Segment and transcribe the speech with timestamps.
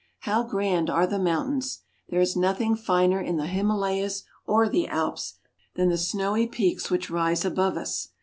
[0.21, 1.83] How grand are the mountains!
[2.09, 5.35] There is nothing finer in the Himalayas or the Alps
[5.75, 8.07] than the snowy peaks which rise above us.